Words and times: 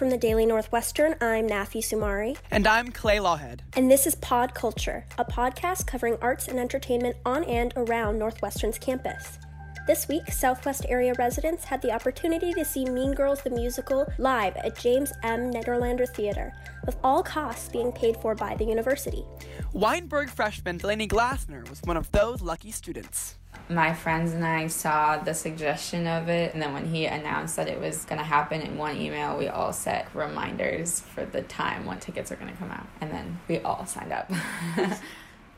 From 0.00 0.08
the 0.08 0.16
Daily 0.16 0.46
Northwestern, 0.46 1.14
I'm 1.20 1.46
Nafi 1.46 1.82
Sumari. 1.82 2.38
And 2.50 2.66
I'm 2.66 2.90
Clay 2.90 3.18
Lawhead. 3.18 3.60
And 3.76 3.90
this 3.90 4.06
is 4.06 4.14
Pod 4.14 4.54
Culture, 4.54 5.04
a 5.18 5.26
podcast 5.26 5.86
covering 5.86 6.16
arts 6.22 6.48
and 6.48 6.58
entertainment 6.58 7.16
on 7.26 7.44
and 7.44 7.74
around 7.76 8.18
Northwestern's 8.18 8.78
campus. 8.78 9.38
This 9.86 10.06
week, 10.08 10.30
Southwest 10.30 10.84
area 10.88 11.14
residents 11.18 11.64
had 11.64 11.80
the 11.80 11.90
opportunity 11.90 12.52
to 12.52 12.64
see 12.64 12.84
Mean 12.84 13.12
Girls 13.12 13.42
the 13.42 13.50
Musical 13.50 14.12
live 14.18 14.54
at 14.56 14.78
James 14.78 15.10
M. 15.22 15.50
Nederlander 15.50 16.06
Theater, 16.06 16.52
with 16.84 16.98
all 17.02 17.22
costs 17.22 17.70
being 17.70 17.90
paid 17.90 18.16
for 18.18 18.34
by 18.34 18.54
the 18.56 18.64
university. 18.64 19.24
Weinberg 19.72 20.28
freshman 20.28 20.76
Delaney 20.76 21.08
Glassner 21.08 21.68
was 21.68 21.80
one 21.82 21.96
of 21.96 22.12
those 22.12 22.42
lucky 22.42 22.70
students. 22.70 23.36
My 23.70 23.94
friends 23.94 24.32
and 24.32 24.44
I 24.44 24.66
saw 24.66 25.16
the 25.16 25.32
suggestion 25.32 26.06
of 26.06 26.28
it, 26.28 26.52
and 26.52 26.62
then 26.62 26.74
when 26.74 26.86
he 26.86 27.06
announced 27.06 27.56
that 27.56 27.66
it 27.66 27.80
was 27.80 28.04
going 28.04 28.18
to 28.18 28.24
happen 28.24 28.60
in 28.60 28.76
one 28.76 28.96
email, 28.96 29.38
we 29.38 29.48
all 29.48 29.72
set 29.72 30.14
reminders 30.14 31.00
for 31.00 31.24
the 31.24 31.42
time 31.42 31.86
when 31.86 31.98
tickets 32.00 32.30
are 32.30 32.36
going 32.36 32.52
to 32.52 32.58
come 32.58 32.70
out, 32.70 32.86
and 33.00 33.10
then 33.10 33.40
we 33.48 33.58
all 33.60 33.86
signed 33.86 34.12
up. 34.12 34.30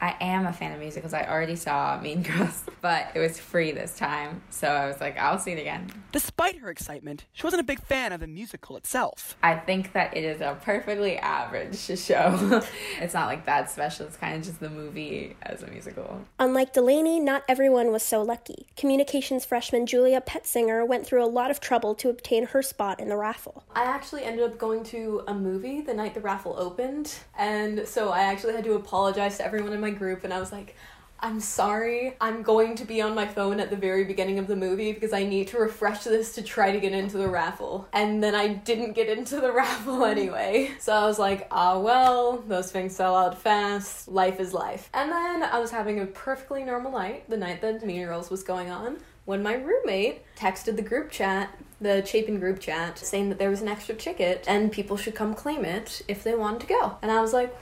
I 0.00 0.16
am 0.20 0.46
a 0.46 0.52
fan 0.52 0.72
of 0.72 0.80
musicals. 0.80 1.12
I 1.12 1.24
already 1.24 1.56
saw 1.56 2.00
Mean 2.00 2.22
Girls, 2.22 2.64
but 2.80 3.08
it 3.14 3.18
was 3.18 3.38
free 3.38 3.72
this 3.72 3.96
time. 3.96 4.42
So 4.50 4.68
I 4.68 4.86
was 4.86 5.00
like, 5.00 5.18
I'll 5.18 5.38
see 5.38 5.52
it 5.52 5.58
again. 5.58 5.90
Despite 6.12 6.58
her 6.58 6.70
excitement, 6.70 7.24
she 7.32 7.44
wasn't 7.44 7.60
a 7.60 7.64
big 7.64 7.80
fan 7.80 8.12
of 8.12 8.20
the 8.20 8.26
musical 8.26 8.76
itself. 8.76 9.36
I 9.42 9.54
think 9.54 9.92
that 9.92 10.16
it 10.16 10.24
is 10.24 10.40
a 10.40 10.58
perfectly 10.62 11.18
average 11.18 11.78
show. 11.98 12.62
it's 13.00 13.14
not 13.14 13.26
like 13.26 13.46
that 13.46 13.70
special. 13.70 14.06
It's 14.06 14.16
kind 14.16 14.36
of 14.36 14.42
just 14.42 14.60
the 14.60 14.70
movie 14.70 15.36
as 15.42 15.62
a 15.62 15.66
musical. 15.66 16.20
Unlike 16.38 16.74
Delaney, 16.74 17.20
not 17.20 17.44
everyone 17.48 17.92
was 17.92 18.02
so 18.02 18.22
lucky. 18.22 18.66
Communications 18.76 19.44
freshman 19.44 19.86
Julia 19.86 20.20
Petzinger 20.20 20.86
went 20.86 21.06
through 21.06 21.24
a 21.24 21.26
lot 21.26 21.50
of 21.50 21.60
trouble 21.60 21.94
to 21.96 22.08
obtain 22.08 22.46
her 22.46 22.62
spot 22.62 23.00
in 23.00 23.08
the 23.08 23.16
raffle. 23.16 23.64
I 23.74 23.84
actually 23.84 24.24
ended 24.24 24.44
up 24.44 24.58
going 24.58 24.84
to 24.84 25.22
a 25.26 25.34
movie 25.34 25.80
the 25.80 25.94
night 25.94 26.14
the 26.14 26.20
raffle 26.20 26.54
opened, 26.58 27.14
and 27.36 27.86
so 27.86 28.10
I 28.10 28.20
actually 28.20 28.54
had 28.54 28.64
to 28.64 28.74
apologize 28.74 29.38
to 29.38 29.44
everyone 29.44 29.72
in 29.72 29.80
my 29.80 29.87
group 29.96 30.24
and 30.24 30.32
I 30.32 30.40
was 30.40 30.52
like, 30.52 30.76
I'm 31.20 31.40
sorry, 31.40 32.14
I'm 32.20 32.42
going 32.42 32.76
to 32.76 32.84
be 32.84 33.02
on 33.02 33.14
my 33.14 33.26
phone 33.26 33.58
at 33.58 33.70
the 33.70 33.76
very 33.76 34.04
beginning 34.04 34.38
of 34.38 34.46
the 34.46 34.54
movie 34.54 34.92
because 34.92 35.12
I 35.12 35.24
need 35.24 35.48
to 35.48 35.58
refresh 35.58 36.04
this 36.04 36.34
to 36.36 36.42
try 36.42 36.70
to 36.70 36.78
get 36.78 36.92
into 36.92 37.18
the 37.18 37.28
raffle. 37.28 37.88
And 37.92 38.22
then 38.22 38.36
I 38.36 38.48
didn't 38.48 38.92
get 38.92 39.08
into 39.08 39.40
the 39.40 39.50
raffle 39.52 40.04
anyway. 40.04 40.70
So 40.78 40.92
I 40.92 41.04
was 41.06 41.18
like, 41.18 41.48
ah, 41.50 41.78
well, 41.80 42.36
those 42.46 42.70
things 42.70 42.94
sell 42.94 43.16
out 43.16 43.36
fast. 43.36 44.06
Life 44.06 44.38
is 44.38 44.54
life. 44.54 44.88
And 44.94 45.10
then 45.10 45.42
I 45.42 45.58
was 45.58 45.72
having 45.72 45.98
a 46.00 46.06
perfectly 46.06 46.62
normal 46.62 46.92
night, 46.92 47.28
the 47.28 47.36
night 47.36 47.62
that 47.62 47.84
Mean 47.84 48.04
Girls 48.04 48.30
was 48.30 48.44
going 48.44 48.70
on, 48.70 48.98
when 49.24 49.42
my 49.42 49.54
roommate 49.54 50.22
texted 50.36 50.76
the 50.76 50.82
group 50.82 51.10
chat 51.10 51.50
the 51.80 52.04
Chapin 52.04 52.40
group 52.40 52.58
chat 52.58 52.98
saying 52.98 53.28
that 53.28 53.38
there 53.38 53.50
was 53.50 53.62
an 53.62 53.68
extra 53.68 53.94
ticket 53.94 54.44
and 54.48 54.72
people 54.72 54.96
should 54.96 55.14
come 55.14 55.32
claim 55.32 55.64
it 55.64 56.02
if 56.08 56.24
they 56.24 56.34
wanted 56.34 56.60
to 56.62 56.66
go. 56.66 56.98
And 57.02 57.10
I 57.10 57.20
was 57.20 57.32
like, 57.32 57.54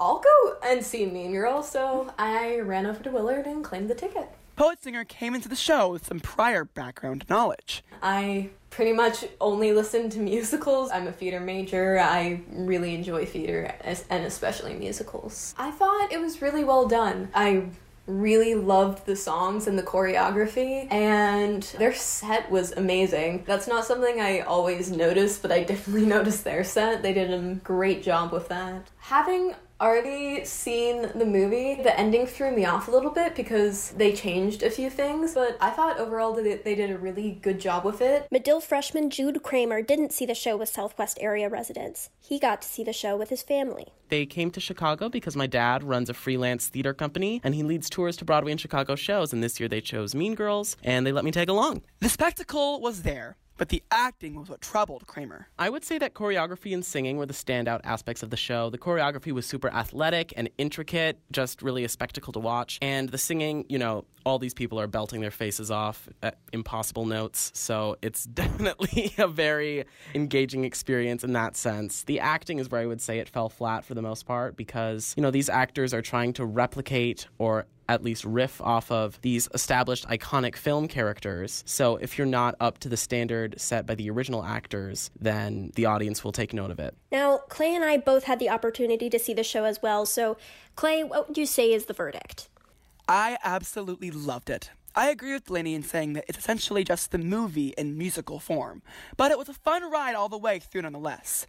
I'll 0.00 0.18
go 0.18 0.56
and 0.64 0.82
see 0.82 1.04
Mean 1.04 1.32
Girl, 1.32 1.62
so 1.62 2.10
I 2.18 2.60
ran 2.60 2.86
over 2.86 3.02
to 3.04 3.10
Willard 3.10 3.44
and 3.44 3.62
claimed 3.62 3.90
the 3.90 3.94
ticket. 3.94 4.30
Petzinger 4.56 5.06
came 5.06 5.34
into 5.34 5.48
the 5.48 5.56
show 5.56 5.90
with 5.90 6.06
some 6.06 6.20
prior 6.20 6.64
background 6.64 7.26
knowledge. 7.28 7.84
I 8.02 8.48
pretty 8.70 8.94
much 8.94 9.26
only 9.42 9.72
listen 9.72 10.08
to 10.10 10.18
musicals. 10.18 10.90
I'm 10.90 11.06
a 11.06 11.12
theater 11.12 11.40
major. 11.40 11.98
I 11.98 12.40
really 12.50 12.94
enjoy 12.94 13.26
theater 13.26 13.74
and 13.82 14.24
especially 14.24 14.72
musicals. 14.72 15.54
I 15.58 15.70
thought 15.70 16.10
it 16.10 16.20
was 16.20 16.40
really 16.40 16.64
well 16.64 16.88
done. 16.88 17.28
I 17.34 17.64
really 18.06 18.54
loved 18.54 19.04
the 19.04 19.16
songs 19.16 19.66
and 19.66 19.78
the 19.78 19.82
choreography, 19.82 20.90
and 20.90 21.62
their 21.78 21.94
set 21.94 22.50
was 22.50 22.72
amazing. 22.72 23.44
That's 23.46 23.68
not 23.68 23.84
something 23.84 24.20
I 24.20 24.40
always 24.40 24.90
notice, 24.90 25.38
but 25.38 25.52
I 25.52 25.62
definitely 25.62 26.06
noticed 26.16 26.44
their 26.44 26.64
set. 26.64 27.02
They 27.02 27.12
did 27.12 27.30
a 27.30 27.54
great 27.56 28.02
job 28.02 28.32
with 28.32 28.48
that. 28.48 28.88
Having 28.98 29.54
already 29.80 30.44
seen 30.44 31.10
the 31.14 31.24
movie. 31.24 31.74
The 31.74 31.98
ending 31.98 32.26
threw 32.26 32.54
me 32.54 32.64
off 32.64 32.88
a 32.88 32.90
little 32.90 33.10
bit 33.10 33.34
because 33.34 33.90
they 33.90 34.12
changed 34.12 34.62
a 34.62 34.70
few 34.70 34.90
things, 34.90 35.34
but 35.34 35.56
I 35.60 35.70
thought 35.70 35.98
overall 35.98 36.34
that 36.34 36.64
they 36.64 36.74
did 36.74 36.90
a 36.90 36.98
really 36.98 37.38
good 37.42 37.58
job 37.58 37.84
with 37.84 38.00
it. 38.00 38.26
Medill 38.30 38.60
freshman 38.60 39.10
Jude 39.10 39.42
Kramer 39.42 39.82
didn't 39.82 40.12
see 40.12 40.26
the 40.26 40.34
show 40.34 40.56
with 40.56 40.68
Southwest 40.68 41.18
area 41.20 41.48
residents. 41.48 42.10
He 42.20 42.38
got 42.38 42.62
to 42.62 42.68
see 42.68 42.84
the 42.84 42.92
show 42.92 43.16
with 43.16 43.30
his 43.30 43.42
family. 43.42 43.88
They 44.08 44.26
came 44.26 44.50
to 44.52 44.60
Chicago 44.60 45.08
because 45.08 45.36
my 45.36 45.46
dad 45.46 45.84
runs 45.84 46.10
a 46.10 46.14
freelance 46.14 46.68
theater 46.68 46.92
company 46.92 47.40
and 47.44 47.54
he 47.54 47.62
leads 47.62 47.88
tours 47.88 48.16
to 48.18 48.24
Broadway 48.24 48.50
and 48.50 48.60
Chicago 48.60 48.96
shows. 48.96 49.32
And 49.32 49.42
this 49.42 49.60
year 49.60 49.68
they 49.68 49.80
chose 49.80 50.14
Mean 50.14 50.34
Girls 50.34 50.76
and 50.82 51.06
they 51.06 51.12
let 51.12 51.24
me 51.24 51.30
tag 51.30 51.48
along. 51.48 51.82
The 52.00 52.08
spectacle 52.08 52.80
was 52.80 53.02
there 53.02 53.36
but 53.60 53.68
the 53.68 53.82
acting 53.90 54.36
was 54.36 54.48
what 54.48 54.62
troubled 54.62 55.06
Kramer. 55.06 55.46
I 55.58 55.68
would 55.68 55.84
say 55.84 55.98
that 55.98 56.14
choreography 56.14 56.72
and 56.72 56.82
singing 56.82 57.18
were 57.18 57.26
the 57.26 57.34
standout 57.34 57.80
aspects 57.84 58.22
of 58.22 58.30
the 58.30 58.36
show. 58.38 58.70
The 58.70 58.78
choreography 58.78 59.32
was 59.32 59.44
super 59.44 59.68
athletic 59.68 60.32
and 60.34 60.48
intricate, 60.56 61.18
just 61.30 61.60
really 61.60 61.84
a 61.84 61.88
spectacle 61.90 62.32
to 62.32 62.38
watch. 62.38 62.78
And 62.80 63.10
the 63.10 63.18
singing, 63.18 63.66
you 63.68 63.78
know, 63.78 64.06
all 64.24 64.38
these 64.38 64.54
people 64.54 64.80
are 64.80 64.86
belting 64.86 65.20
their 65.20 65.30
faces 65.30 65.70
off 65.70 66.08
at 66.22 66.38
impossible 66.54 67.04
notes, 67.04 67.52
so 67.54 67.96
it's 68.00 68.24
definitely 68.40 69.12
a 69.18 69.28
very 69.28 69.84
engaging 70.14 70.64
experience 70.64 71.22
in 71.22 71.34
that 71.34 71.54
sense. 71.54 72.04
The 72.04 72.20
acting 72.20 72.60
is 72.60 72.70
where 72.70 72.80
I 72.80 72.86
would 72.86 73.02
say 73.02 73.18
it 73.18 73.28
fell 73.28 73.50
flat 73.50 73.84
for 73.84 73.92
the 73.92 74.02
most 74.02 74.24
part 74.24 74.56
because, 74.56 75.12
you 75.18 75.22
know, 75.22 75.30
these 75.30 75.50
actors 75.50 75.92
are 75.92 76.02
trying 76.02 76.32
to 76.34 76.46
replicate 76.46 77.28
or 77.36 77.66
at 77.90 78.04
least 78.04 78.24
riff 78.24 78.60
off 78.60 78.90
of 78.92 79.20
these 79.22 79.48
established 79.52 80.06
iconic 80.08 80.54
film 80.54 80.86
characters. 80.86 81.64
So 81.66 81.96
if 81.96 82.16
you're 82.16 82.26
not 82.26 82.54
up 82.60 82.78
to 82.78 82.88
the 82.88 82.96
standard 82.96 83.60
set 83.60 83.84
by 83.84 83.96
the 83.96 84.08
original 84.10 84.44
actors, 84.44 85.10
then 85.18 85.72
the 85.74 85.86
audience 85.86 86.22
will 86.22 86.30
take 86.30 86.54
note 86.54 86.70
of 86.70 86.78
it. 86.78 86.94
Now, 87.10 87.38
Clay 87.48 87.74
and 87.74 87.84
I 87.84 87.96
both 87.96 88.24
had 88.24 88.38
the 88.38 88.48
opportunity 88.48 89.10
to 89.10 89.18
see 89.18 89.34
the 89.34 89.42
show 89.42 89.64
as 89.64 89.82
well. 89.82 90.06
So, 90.06 90.36
Clay, 90.76 91.02
what 91.02 91.26
would 91.26 91.36
you 91.36 91.46
say 91.46 91.72
is 91.72 91.86
the 91.86 91.92
verdict? 91.92 92.48
I 93.08 93.38
absolutely 93.42 94.12
loved 94.12 94.50
it. 94.50 94.70
I 94.94 95.10
agree 95.10 95.32
with 95.32 95.46
Delaney 95.46 95.74
in 95.74 95.82
saying 95.82 96.12
that 96.12 96.26
it's 96.28 96.38
essentially 96.38 96.84
just 96.84 97.10
the 97.10 97.18
movie 97.18 97.74
in 97.76 97.98
musical 97.98 98.38
form, 98.38 98.82
but 99.16 99.32
it 99.32 99.38
was 99.38 99.48
a 99.48 99.54
fun 99.54 99.90
ride 99.90 100.14
all 100.14 100.28
the 100.28 100.38
way 100.38 100.60
through 100.60 100.82
nonetheless. 100.82 101.46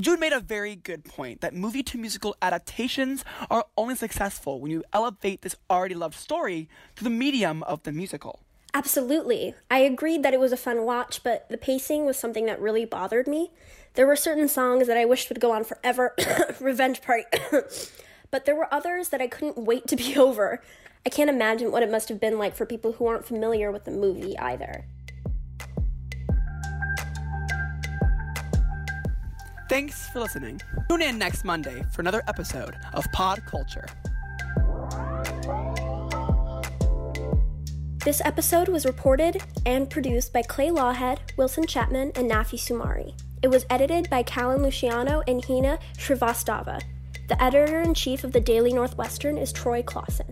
Jude 0.00 0.20
made 0.20 0.32
a 0.32 0.40
very 0.40 0.76
good 0.76 1.04
point 1.04 1.40
that 1.40 1.54
movie 1.54 1.82
to 1.82 1.98
musical 1.98 2.36
adaptations 2.42 3.24
are 3.50 3.66
only 3.76 3.94
successful 3.94 4.60
when 4.60 4.70
you 4.70 4.84
elevate 4.92 5.42
this 5.42 5.56
already 5.68 5.94
loved 5.94 6.14
story 6.14 6.68
to 6.96 7.04
the 7.04 7.10
medium 7.10 7.62
of 7.64 7.82
the 7.82 7.92
musical. 7.92 8.40
Absolutely. 8.72 9.54
I 9.70 9.78
agreed 9.78 10.22
that 10.22 10.34
it 10.34 10.40
was 10.40 10.52
a 10.52 10.56
fun 10.56 10.84
watch, 10.84 11.22
but 11.22 11.48
the 11.48 11.58
pacing 11.58 12.06
was 12.06 12.18
something 12.18 12.46
that 12.46 12.60
really 12.60 12.84
bothered 12.84 13.26
me. 13.26 13.50
There 13.94 14.06
were 14.06 14.16
certain 14.16 14.48
songs 14.48 14.86
that 14.86 14.96
I 14.96 15.04
wished 15.04 15.28
would 15.28 15.40
go 15.40 15.52
on 15.52 15.64
forever, 15.64 16.14
Revenge 16.60 17.02
Party, 17.02 17.24
but 18.30 18.44
there 18.44 18.54
were 18.54 18.72
others 18.72 19.08
that 19.08 19.20
I 19.20 19.26
couldn't 19.26 19.58
wait 19.58 19.88
to 19.88 19.96
be 19.96 20.16
over. 20.16 20.62
I 21.04 21.08
can't 21.08 21.30
imagine 21.30 21.72
what 21.72 21.82
it 21.82 21.90
must 21.90 22.08
have 22.10 22.20
been 22.20 22.38
like 22.38 22.54
for 22.54 22.66
people 22.66 22.92
who 22.92 23.06
aren't 23.06 23.24
familiar 23.24 23.72
with 23.72 23.84
the 23.84 23.90
movie 23.90 24.38
either. 24.38 24.84
Thanks 29.70 30.08
for 30.08 30.18
listening. 30.18 30.60
Tune 30.88 31.00
in 31.00 31.16
next 31.16 31.44
Monday 31.44 31.84
for 31.92 32.00
another 32.00 32.24
episode 32.26 32.74
of 32.92 33.06
Pod 33.12 33.40
Culture. 33.46 33.86
This 38.04 38.20
episode 38.24 38.66
was 38.66 38.84
reported 38.84 39.40
and 39.64 39.88
produced 39.88 40.32
by 40.32 40.42
Clay 40.42 40.70
Lawhead, 40.70 41.18
Wilson 41.36 41.68
Chapman, 41.68 42.10
and 42.16 42.28
Nafi 42.28 42.58
Sumari. 42.58 43.14
It 43.42 43.48
was 43.48 43.64
edited 43.70 44.10
by 44.10 44.24
Callan 44.24 44.64
Luciano 44.64 45.22
and 45.28 45.44
Hina 45.44 45.78
Shrivastava. 45.96 46.82
The 47.28 47.40
editor 47.40 47.78
in 47.78 47.94
chief 47.94 48.24
of 48.24 48.32
the 48.32 48.40
Daily 48.40 48.72
Northwestern 48.72 49.38
is 49.38 49.52
Troy 49.52 49.82
Closson. 49.82 50.29